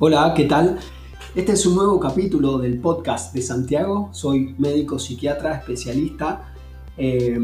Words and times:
Hola, 0.00 0.32
¿qué 0.32 0.44
tal? 0.44 0.78
Este 1.34 1.54
es 1.54 1.66
un 1.66 1.74
nuevo 1.74 1.98
capítulo 1.98 2.58
del 2.58 2.78
podcast 2.78 3.34
de 3.34 3.42
Santiago. 3.42 4.10
Soy 4.12 4.54
médico 4.56 4.96
psiquiatra 4.96 5.56
especialista. 5.56 6.54
Eh, 6.96 7.36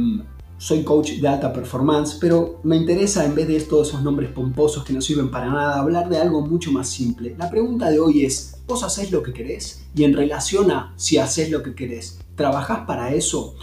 soy 0.56 0.84
coach 0.84 1.14
de 1.14 1.26
alta 1.26 1.52
performance, 1.52 2.16
pero 2.20 2.60
me 2.62 2.76
interesa 2.76 3.24
en 3.24 3.34
vez 3.34 3.48
de 3.48 3.60
todos 3.62 3.88
esos 3.88 4.04
nombres 4.04 4.30
pomposos 4.30 4.84
que 4.84 4.92
no 4.92 5.00
sirven 5.00 5.32
para 5.32 5.48
nada, 5.48 5.80
hablar 5.80 6.08
de 6.08 6.18
algo 6.18 6.46
mucho 6.46 6.70
más 6.70 6.88
simple. 6.88 7.34
La 7.36 7.50
pregunta 7.50 7.90
de 7.90 7.98
hoy 7.98 8.24
es, 8.24 8.62
¿vos 8.68 8.84
hacés 8.84 9.10
lo 9.10 9.24
que 9.24 9.32
querés? 9.32 9.84
Y 9.96 10.04
en 10.04 10.12
relación 10.12 10.70
a 10.70 10.94
si 10.94 11.18
haces 11.18 11.50
lo 11.50 11.60
que 11.60 11.74
querés, 11.74 12.20
¿trabajás 12.36 12.86
para 12.86 13.12
eso? 13.12 13.56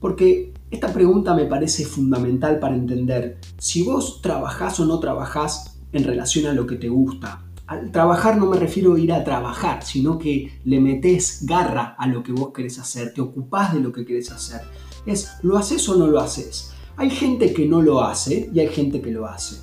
Porque 0.00 0.52
esta 0.72 0.92
pregunta 0.92 1.34
me 1.34 1.44
parece 1.44 1.84
fundamental 1.84 2.58
para 2.58 2.74
entender 2.74 3.38
si 3.58 3.84
vos 3.84 4.20
trabajás 4.22 4.80
o 4.80 4.86
no 4.86 4.98
trabajás 4.98 5.78
en 5.92 6.02
relación 6.02 6.46
a 6.46 6.52
lo 6.52 6.66
que 6.66 6.74
te 6.74 6.88
gusta. 6.88 7.43
Al 7.66 7.90
trabajar 7.90 8.36
no 8.36 8.46
me 8.46 8.58
refiero 8.58 8.94
a 8.94 9.00
ir 9.00 9.12
a 9.12 9.24
trabajar, 9.24 9.82
sino 9.82 10.18
que 10.18 10.60
le 10.64 10.80
metes 10.80 11.46
garra 11.46 11.96
a 11.98 12.06
lo 12.06 12.22
que 12.22 12.32
vos 12.32 12.52
querés 12.52 12.78
hacer, 12.78 13.14
te 13.14 13.22
ocupás 13.22 13.72
de 13.72 13.80
lo 13.80 13.90
que 13.90 14.04
querés 14.04 14.30
hacer. 14.30 14.60
Es, 15.06 15.30
¿lo 15.42 15.56
haces 15.56 15.88
o 15.88 15.96
no 15.96 16.06
lo 16.06 16.20
haces? 16.20 16.72
Hay 16.96 17.08
gente 17.08 17.54
que 17.54 17.66
no 17.66 17.80
lo 17.80 18.02
hace 18.02 18.50
y 18.52 18.60
hay 18.60 18.68
gente 18.68 19.00
que 19.00 19.10
lo 19.10 19.26
hace. 19.26 19.62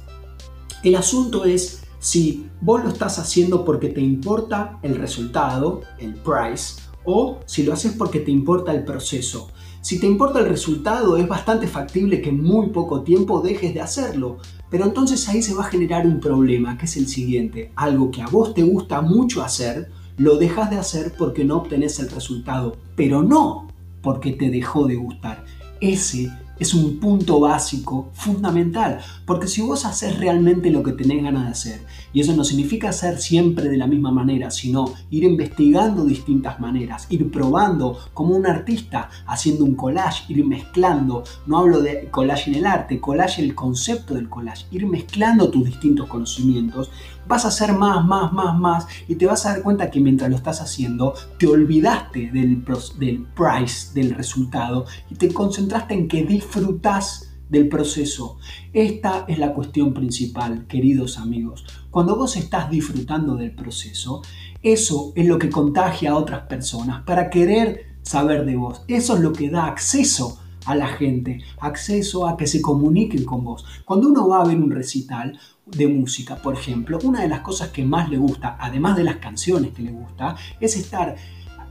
El 0.84 0.96
asunto 0.96 1.46
es 1.46 1.84
si 2.00 2.50
vos 2.60 2.84
lo 2.84 2.90
estás 2.90 3.20
haciendo 3.20 3.64
porque 3.64 3.90
te 3.90 4.02
importa 4.02 4.80
el 4.82 4.96
resultado, 4.96 5.82
el 6.00 6.16
price, 6.16 6.82
o 7.04 7.40
si 7.46 7.64
lo 7.64 7.74
haces 7.74 7.94
porque 7.94 8.20
te 8.20 8.32
importa 8.32 8.74
el 8.74 8.84
proceso. 8.84 9.50
Si 9.82 10.00
te 10.00 10.06
importa 10.06 10.40
el 10.40 10.48
resultado, 10.48 11.18
es 11.18 11.28
bastante 11.28 11.68
factible 11.68 12.22
que 12.22 12.30
en 12.30 12.44
muy 12.44 12.68
poco 12.68 13.02
tiempo 13.02 13.42
dejes 13.42 13.74
de 13.74 13.82
hacerlo. 13.82 14.38
Pero 14.70 14.86
entonces 14.86 15.28
ahí 15.28 15.42
se 15.42 15.56
va 15.56 15.64
a 15.64 15.70
generar 15.70 16.06
un 16.06 16.20
problema, 16.20 16.78
que 16.78 16.86
es 16.86 16.98
el 16.98 17.08
siguiente. 17.08 17.72
Algo 17.76 18.12
que 18.12 18.22
a 18.22 18.28
vos 18.28 18.54
te 18.54 18.62
gusta 18.62 19.02
mucho 19.02 19.42
hacer, 19.42 19.90
lo 20.18 20.38
dejas 20.38 20.70
de 20.70 20.78
hacer 20.78 21.14
porque 21.18 21.44
no 21.44 21.58
obtenés 21.58 22.00
el 22.00 22.12
resultado, 22.12 22.78
pero 22.96 23.24
no 23.24 23.68
porque 24.04 24.32
te 24.34 24.50
dejó 24.50 24.86
de 24.88 24.96
gustar. 24.96 25.46
Ese 25.80 26.32
es 26.62 26.76
un 26.76 27.00
punto 27.00 27.40
básico, 27.40 28.12
fundamental, 28.14 29.00
porque 29.26 29.48
si 29.48 29.64
vos 29.64 29.84
haces 29.84 30.20
realmente 30.20 30.70
lo 30.70 30.84
que 30.84 30.92
tenés 30.92 31.24
ganas 31.24 31.46
de 31.46 31.52
hacer, 31.52 31.82
y 32.14 32.22
eso 32.22 32.36
no 32.36 32.44
significa 32.44 32.90
hacer 32.90 33.18
siempre 33.18 33.68
de 33.68 33.78
la 33.78 33.88
misma 33.88 34.12
manera, 34.12 34.52
sino 34.52 34.94
ir 35.10 35.24
investigando 35.24 36.06
distintas 36.06 36.60
maneras, 36.60 37.08
ir 37.10 37.32
probando 37.32 37.98
como 38.14 38.36
un 38.36 38.46
artista 38.46 39.10
haciendo 39.26 39.66
un 39.66 39.74
collage, 39.74 40.32
ir 40.32 40.46
mezclando, 40.46 41.24
no 41.48 41.58
hablo 41.58 41.82
de 41.82 42.10
collage 42.12 42.52
en 42.52 42.58
el 42.58 42.68
arte, 42.68 43.00
collage 43.00 43.42
el 43.42 43.56
concepto 43.56 44.14
del 44.14 44.30
collage, 44.30 44.68
ir 44.70 44.86
mezclando 44.86 45.50
tus 45.50 45.66
distintos 45.66 46.08
conocimientos, 46.08 46.92
vas 47.28 47.46
a 47.46 47.50
hacer 47.50 47.74
más, 47.74 48.06
más, 48.06 48.32
más, 48.34 48.58
más, 48.58 48.88
y 49.08 49.16
te 49.16 49.26
vas 49.26 49.46
a 49.46 49.50
dar 49.50 49.62
cuenta 49.62 49.90
que 49.90 50.00
mientras 50.00 50.30
lo 50.30 50.36
estás 50.36 50.62
haciendo, 50.62 51.14
te 51.38 51.48
olvidaste 51.48 52.32
del, 52.32 52.64
del 52.98 53.28
price, 53.36 53.94
del 53.94 54.16
resultado, 54.16 54.86
y 55.10 55.16
te 55.16 55.34
concentraste 55.34 55.94
en 55.94 56.08
que 56.08 56.24
disfrutas 56.24 57.32
del 57.50 57.68
proceso. 57.68 58.38
Esta 58.72 59.26
es 59.28 59.38
la 59.38 59.54
cuestión 59.54 59.94
principal, 59.94 60.66
queridos 60.68 61.18
amigos. 61.18 61.66
Cuando 61.90 62.16
vos 62.16 62.38
estás 62.38 62.70
disfrutando 62.70 63.36
del 63.36 63.54
proceso, 63.54 64.22
eso 64.64 65.12
es 65.16 65.28
lo 65.28 65.38
que 65.38 65.50
contagia 65.50 66.12
a 66.12 66.18
otras 66.18 66.44
personas 66.48 67.04
para 67.04 67.30
querer 67.30 67.98
saber 68.04 68.46
de 68.46 68.56
vos. 68.56 68.84
Eso 68.88 69.16
es 69.16 69.22
lo 69.22 69.34
que 69.34 69.50
da 69.50 69.66
acceso 69.66 70.41
a 70.66 70.76
la 70.76 70.88
gente, 70.88 71.42
acceso 71.60 72.28
a 72.28 72.38
que 72.38 72.48
se 72.48 72.62
comuniquen 72.62 73.26
con 73.26 73.44
vos. 73.44 73.66
Cuando 73.86 74.10
uno 74.10 74.28
va 74.28 74.42
a 74.42 74.46
ver 74.46 74.58
un 74.58 74.72
recital 74.72 75.40
de 75.66 75.88
música, 75.88 76.36
por 76.36 76.54
ejemplo, 76.54 77.00
una 77.04 77.22
de 77.22 77.28
las 77.28 77.42
cosas 77.42 77.70
que 77.70 77.86
más 77.86 78.10
le 78.10 78.18
gusta, 78.18 78.58
además 78.60 78.98
de 78.98 79.04
las 79.04 79.18
canciones 79.18 79.72
que 79.72 79.84
le 79.84 79.92
gusta, 79.92 80.36
es 80.60 80.76
estar 80.76 81.16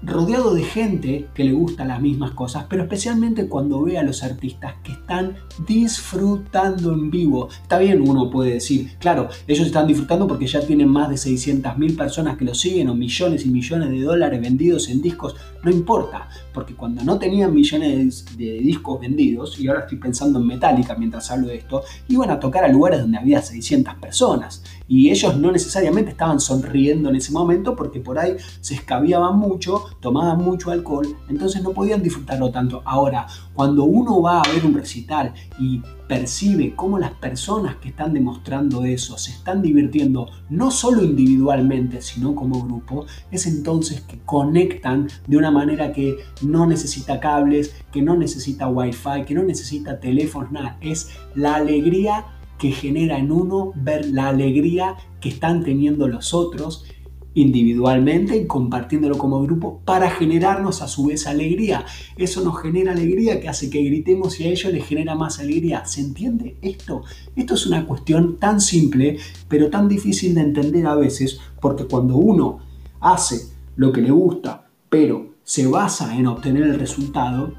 rodeado 0.03 0.55
de 0.55 0.63
gente 0.63 1.29
que 1.35 1.45
le 1.45 1.53
gusta 1.53 1.85
las 1.85 2.01
mismas 2.01 2.33
cosas, 2.33 2.65
pero 2.69 2.83
especialmente 2.83 3.49
cuando 3.49 3.83
ve 3.83 3.99
a 3.99 4.03
los 4.03 4.23
artistas 4.23 4.75
que 4.83 4.93
están 4.93 5.37
disfrutando 5.67 6.93
en 6.93 7.11
vivo. 7.11 7.49
Está 7.63 7.79
bien, 7.79 8.01
uno 8.01 8.31
puede 8.31 8.55
decir, 8.55 8.97
claro, 8.99 9.29
ellos 9.47 9.67
están 9.67 9.87
disfrutando 9.87 10.27
porque 10.27 10.47
ya 10.47 10.61
tienen 10.61 10.89
más 10.89 11.11
de 11.11 11.17
600 11.17 11.77
mil 11.79 11.97
personas 11.97 12.37
que 12.37 12.45
los 12.45 12.59
siguen 12.59 12.89
o 12.89 12.95
millones 12.95 13.45
y 13.45 13.51
millones 13.51 13.91
de 13.91 14.01
dólares 14.01 14.41
vendidos 14.41 14.89
en 14.89 15.03
discos. 15.03 15.37
No 15.63 15.71
importa, 15.71 16.29
porque 16.55 16.75
cuando 16.75 17.03
no 17.05 17.19
tenían 17.19 17.53
millones 17.53 18.25
de 18.37 18.59
discos 18.61 19.01
vendidos, 19.01 19.61
y 19.61 19.69
ahora 19.69 19.81
estoy 19.81 19.99
pensando 19.99 20.39
en 20.39 20.47
Metallica 20.47 20.95
mientras 20.95 21.31
hablo 21.31 21.49
de 21.49 21.57
esto, 21.57 21.83
iban 22.09 22.31
a 22.31 22.41
tocar 22.41 22.65
a 22.65 22.69
lugares 22.69 23.01
donde 23.01 23.19
había 23.19 23.43
600 23.43 23.95
personas. 23.97 24.63
Y 24.91 25.11
ellos 25.11 25.37
no 25.37 25.53
necesariamente 25.53 26.11
estaban 26.11 26.41
sonriendo 26.41 27.11
en 27.11 27.15
ese 27.15 27.31
momento 27.31 27.77
porque 27.77 28.01
por 28.01 28.19
ahí 28.19 28.35
se 28.61 28.75
escabiaban 28.75 29.39
mucho 29.39 29.85
tomaban 30.01 30.39
mucho 30.39 30.73
alcohol, 30.73 31.07
entonces 31.29 31.63
no 31.63 31.71
podían 31.71 32.03
disfrutarlo 32.03 32.51
tanto. 32.51 32.83
Ahora, 32.85 33.29
cuando 33.55 33.85
uno 33.85 34.21
va 34.21 34.41
a 34.41 34.53
ver 34.53 34.65
un 34.65 34.75
recital 34.75 35.33
y 35.61 35.81
percibe 36.09 36.75
cómo 36.75 36.99
las 36.99 37.13
personas 37.13 37.77
que 37.77 37.91
están 37.91 38.13
demostrando 38.15 38.85
eso 38.85 39.17
se 39.17 39.31
están 39.31 39.63
divirtiendo 39.63 40.29
no 40.49 40.73
solo 40.73 41.05
individualmente, 41.05 42.03
sino 42.03 42.35
como 42.35 42.65
grupo, 42.65 43.07
es 43.31 43.47
entonces 43.47 44.01
que 44.01 44.19
conectan 44.25 45.09
de 45.29 45.37
una 45.37 45.53
manera 45.53 45.93
que 45.93 46.17
no 46.43 46.67
necesita 46.67 47.21
cables, 47.21 47.77
que 47.93 48.03
no 48.03 48.17
necesita 48.17 48.67
wifi, 48.67 49.25
que 49.25 49.35
no 49.35 49.45
necesita 49.45 50.01
teléfonos, 50.01 50.51
nada. 50.51 50.79
Es 50.81 51.11
la 51.37 51.55
alegría 51.55 52.25
que 52.61 52.73
genera 52.73 53.19
en 53.19 53.33
uno 53.33 53.73
ver 53.75 54.07
la 54.07 54.29
alegría 54.29 54.97
que 55.21 55.31
están 55.31 55.65
teniendo 55.65 56.07
los 56.07 56.35
otros 56.35 56.85
individualmente 57.33 58.37
y 58.37 58.47
compartiéndolo 58.47 59.17
como 59.17 59.43
grupo 59.43 59.81
para 59.85 60.11
generarnos 60.11 60.83
a 60.83 60.89
su 60.89 61.07
vez 61.07 61.27
alegría. 61.27 61.87
Eso 62.17 62.43
nos 62.43 62.61
genera 62.61 62.93
alegría 62.93 63.41
que 63.41 63.49
hace 63.49 63.71
que 63.71 63.83
gritemos 63.83 64.39
y 64.41 64.45
a 64.45 64.49
ellos 64.49 64.73
les 64.73 64.85
genera 64.85 65.15
más 65.15 65.39
alegría. 65.39 65.87
¿Se 65.87 66.01
entiende 66.01 66.59
esto? 66.61 67.03
Esto 67.35 67.55
es 67.55 67.67
una 67.67 67.87
cuestión 67.87 68.39
tan 68.39 68.61
simple 68.61 69.19
pero 69.49 69.71
tan 69.71 69.89
difícil 69.89 70.35
de 70.35 70.43
entender 70.43 70.87
a 70.87 70.97
veces 70.97 71.41
porque 71.61 71.85
cuando 71.85 72.17
uno 72.17 72.59
hace 73.01 73.41
lo 73.77 73.91
que 73.91 74.03
le 74.03 74.11
gusta 74.11 74.69
pero 74.91 75.35
se 75.45 75.67
basa 75.67 76.17
en 76.17 76.27
obtener 76.27 76.65
el 76.65 76.79
resultado, 76.79 77.55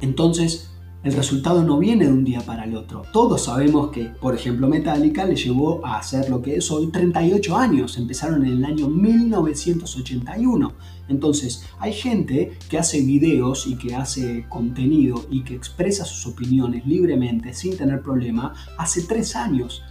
entonces 0.00 0.70
el 1.06 1.12
resultado 1.12 1.62
no 1.62 1.78
viene 1.78 2.06
de 2.06 2.12
un 2.12 2.24
día 2.24 2.40
para 2.40 2.64
el 2.64 2.74
otro. 2.74 3.02
Todos 3.12 3.44
sabemos 3.44 3.92
que, 3.92 4.06
por 4.06 4.34
ejemplo, 4.34 4.66
Metallica 4.66 5.24
le 5.24 5.36
llevó 5.36 5.86
a 5.86 5.98
hacer 5.98 6.28
lo 6.28 6.42
que 6.42 6.56
es 6.56 6.68
hoy 6.72 6.88
38 6.88 7.56
años. 7.56 7.96
Empezaron 7.96 8.44
en 8.44 8.54
el 8.54 8.64
año 8.64 8.88
1981. 8.88 10.72
Entonces, 11.08 11.62
hay 11.78 11.92
gente 11.92 12.58
que 12.68 12.78
hace 12.78 13.02
videos 13.02 13.68
y 13.68 13.76
que 13.76 13.94
hace 13.94 14.46
contenido 14.48 15.24
y 15.30 15.44
que 15.44 15.54
expresa 15.54 16.04
sus 16.04 16.26
opiniones 16.26 16.84
libremente, 16.84 17.54
sin 17.54 17.76
tener 17.76 18.02
problema, 18.02 18.54
hace 18.76 19.02
tres 19.02 19.36
años, 19.36 19.84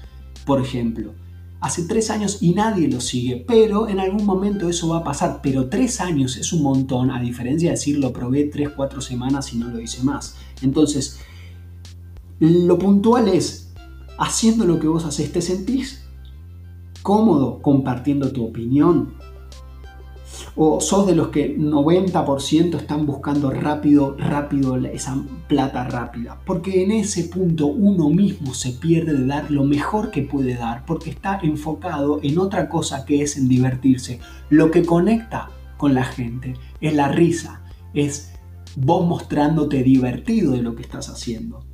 por 0.45 0.59
ejemplo 0.59 1.13
hace 1.65 1.83
tres 1.85 2.11
años 2.11 2.37
y 2.41 2.53
nadie 2.53 2.87
lo 2.87 3.01
sigue, 3.01 3.43
pero 3.47 3.89
en 3.89 3.99
algún 3.99 4.23
momento 4.23 4.69
eso 4.69 4.89
va 4.89 4.97
a 4.97 5.03
pasar. 5.03 5.39
Pero 5.41 5.67
tres 5.67 5.99
años 5.99 6.37
es 6.37 6.53
un 6.53 6.61
montón, 6.61 7.09
a 7.09 7.19
diferencia 7.19 7.69
de 7.69 7.75
decir 7.75 7.97
lo 7.97 8.13
probé 8.13 8.43
tres, 8.43 8.69
cuatro 8.75 9.01
semanas 9.01 9.51
y 9.51 9.57
no 9.57 9.69
lo 9.69 9.79
hice 9.79 10.03
más. 10.03 10.35
Entonces, 10.61 11.19
lo 12.39 12.77
puntual 12.77 13.27
es, 13.27 13.73
haciendo 14.17 14.65
lo 14.65 14.79
que 14.79 14.87
vos 14.87 15.05
haces, 15.05 15.31
¿te 15.31 15.41
sentís 15.41 16.03
cómodo 17.01 17.61
compartiendo 17.61 18.31
tu 18.31 18.45
opinión? 18.45 19.13
o 20.55 20.79
sos 20.79 21.05
de 21.05 21.15
los 21.15 21.29
que 21.29 21.57
90% 21.57 22.77
están 22.77 23.05
buscando 23.05 23.51
rápido, 23.51 24.15
rápido 24.17 24.77
esa 24.77 25.21
plata 25.47 25.83
rápida. 25.83 26.39
Porque 26.45 26.83
en 26.83 26.91
ese 26.91 27.25
punto 27.25 27.67
uno 27.67 28.09
mismo 28.09 28.53
se 28.53 28.71
pierde 28.71 29.13
de 29.13 29.25
dar 29.25 29.51
lo 29.51 29.63
mejor 29.63 30.11
que 30.11 30.21
puede 30.21 30.55
dar 30.55 30.85
porque 30.85 31.09
está 31.09 31.39
enfocado 31.43 32.19
en 32.23 32.39
otra 32.39 32.69
cosa 32.69 33.05
que 33.05 33.21
es 33.21 33.37
en 33.37 33.49
divertirse. 33.49 34.19
Lo 34.49 34.71
que 34.71 34.85
conecta 34.85 35.49
con 35.77 35.93
la 35.93 36.05
gente 36.05 36.53
es 36.79 36.93
la 36.93 37.09
risa, 37.09 37.61
es 37.93 38.31
vos 38.75 39.07
mostrándote 39.07 39.83
divertido 39.83 40.53
de 40.53 40.61
lo 40.61 40.75
que 40.75 40.83
estás 40.83 41.09
haciendo. 41.09 41.65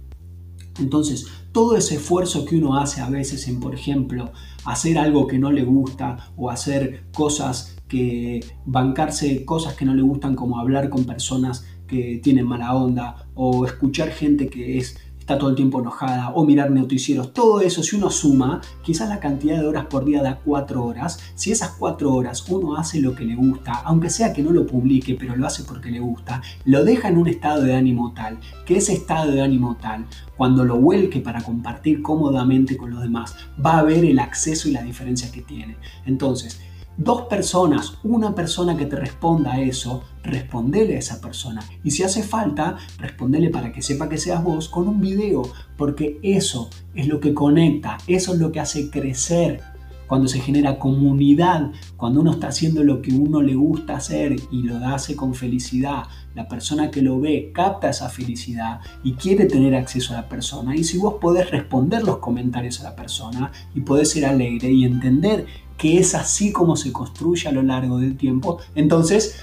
Entonces, 0.80 1.28
todo 1.52 1.76
ese 1.76 1.96
esfuerzo 1.96 2.46
que 2.46 2.56
uno 2.56 2.78
hace 2.78 3.02
a 3.02 3.10
veces 3.10 3.48
en, 3.48 3.60
por 3.60 3.76
ejemplo, 3.76 4.32
hacer 4.66 4.98
algo 4.98 5.28
que 5.28 5.38
no 5.38 5.52
le 5.52 5.64
gusta 5.64 6.32
o 6.38 6.50
hacer 6.50 7.06
cosas 7.14 7.76
que 7.88 8.40
bancarse 8.66 9.44
cosas 9.44 9.74
que 9.74 9.84
no 9.84 9.94
le 9.94 10.02
gustan 10.02 10.36
como 10.36 10.60
hablar 10.60 10.90
con 10.90 11.04
personas 11.04 11.66
que 11.88 12.22
tienen 12.24 12.48
mala 12.48 12.74
onda 12.74 13.28
o 13.34 13.66
escuchar 13.66 14.12
gente 14.12 14.48
que 14.48 14.78
es 14.78 14.98
todo 15.38 15.50
el 15.50 15.56
tiempo 15.56 15.80
enojada 15.80 16.32
o 16.32 16.46
mirar 16.46 16.72
noticieros, 16.72 17.34
todo 17.34 17.62
eso, 17.62 17.84
si 17.84 17.96
uno 17.96 18.10
suma, 18.10 18.62
quizás 18.84 19.10
la 19.10 19.20
cantidad 19.20 19.60
de 19.60 19.68
horas 19.68 19.86
por 19.86 20.06
día 20.06 20.22
da 20.22 20.40
cuatro 20.44 20.86
horas, 20.86 21.20
si 21.36 21.52
esas 21.52 21.72
cuatro 21.72 22.14
horas 22.14 22.46
uno 22.50 22.76
hace 22.78 23.02
lo 23.02 23.16
que 23.16 23.26
le 23.26 23.36
gusta, 23.36 23.74
aunque 23.86 24.10
sea 24.10 24.34
que 24.34 24.44
no 24.44 24.52
lo 24.52 24.66
publique, 24.66 25.16
pero 25.16 25.36
lo 25.36 25.48
hace 25.48 25.64
porque 25.64 25.92
le 25.92 26.00
gusta, 26.00 26.42
lo 26.66 26.84
deja 26.84 27.10
en 27.10 27.18
un 27.18 27.28
estado 27.28 27.64
de 27.64 27.76
ánimo 27.76 28.14
tal, 28.14 28.40
que 28.66 28.78
ese 28.78 28.94
estado 28.94 29.32
de 29.32 29.42
ánimo 29.42 29.78
tal, 29.82 30.06
cuando 30.38 30.66
lo 30.66 30.78
vuelque 30.78 31.20
para 31.20 31.42
compartir 31.42 32.02
cómodamente 32.02 32.78
con 32.78 32.92
los 32.92 33.02
demás, 33.02 33.36
va 33.64 33.80
a 33.80 33.84
ver 33.84 34.06
el 34.06 34.20
acceso 34.20 34.70
y 34.70 34.72
la 34.72 34.84
diferencia 34.84 35.32
que 35.32 35.42
tiene. 35.42 35.78
Entonces, 36.06 36.60
dos 36.98 37.24
personas, 37.24 37.98
una 38.04 38.36
persona 38.36 38.78
que 38.78 38.86
te 38.86 38.96
responda 38.96 39.54
a 39.54 39.62
eso, 39.62 40.04
respondele 40.24 40.96
a 40.96 41.00
esa 41.00 41.22
persona. 41.22 41.64
Y 41.84 41.92
si 41.92 42.04
hace 42.04 42.24
falta, 42.24 42.78
respondele 42.98 43.50
para 43.50 43.72
que 43.72 43.82
sepa 43.82 44.10
que 44.10 44.18
seas 44.18 44.44
vos 44.44 44.70
con 44.70 44.88
un 44.88 45.02
video, 45.02 45.44
porque 45.78 46.20
eso 46.22 46.70
es 46.94 47.08
lo 47.08 47.20
que 47.20 47.34
conecta, 47.34 47.98
eso 48.08 48.34
es 48.34 48.40
lo 48.40 48.52
que 48.52 48.60
hace 48.60 48.90
crecer 48.90 49.62
cuando 50.12 50.28
se 50.28 50.42
genera 50.42 50.78
comunidad, 50.78 51.72
cuando 51.96 52.20
uno 52.20 52.32
está 52.32 52.50
haciendo 52.50 52.84
lo 52.84 53.02
que 53.02 53.14
uno 53.14 53.42
le 53.42 53.56
gusta 53.56 53.96
hacer 53.96 54.36
y 54.52 54.64
lo 54.64 54.76
hace 54.86 55.16
con 55.16 55.34
felicidad, 55.34 56.04
la 56.36 56.50
persona 56.50 56.92
que 56.92 57.02
lo 57.02 57.22
ve 57.22 57.54
capta 57.54 57.90
esa 57.90 58.10
felicidad 58.10 58.82
y 59.06 59.14
quiere 59.14 59.46
tener 59.46 59.74
acceso 59.74 60.14
a 60.14 60.18
la 60.18 60.28
persona. 60.28 60.76
Y 60.76 60.84
si 60.84 60.98
vos 60.98 61.14
podés 61.22 61.50
responder 61.50 62.04
los 62.04 62.18
comentarios 62.18 62.82
a 62.82 62.90
la 62.90 62.96
persona 62.98 63.54
y 63.74 63.80
podés 63.80 64.10
ser 64.12 64.26
alegre 64.26 64.70
y 64.70 64.84
entender 64.84 65.46
que 65.82 65.98
es 65.98 66.14
así 66.14 66.52
como 66.52 66.76
se 66.76 66.94
construye 66.94 67.50
a 67.50 67.52
lo 67.52 67.64
largo 67.64 67.98
del 67.98 68.16
tiempo, 68.16 68.60
entonces 68.76 69.42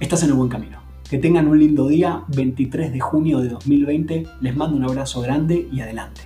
estás 0.00 0.22
en 0.22 0.28
el 0.28 0.34
buen 0.34 0.50
camino. 0.50 0.82
Que 1.08 1.16
tengan 1.16 1.48
un 1.48 1.58
lindo 1.58 1.88
día, 1.88 2.24
23 2.28 2.92
de 2.92 3.00
junio 3.00 3.40
de 3.40 3.48
2020. 3.48 4.26
Les 4.42 4.54
mando 4.54 4.76
un 4.76 4.84
abrazo 4.84 5.22
grande 5.22 5.66
y 5.72 5.80
adelante. 5.80 6.20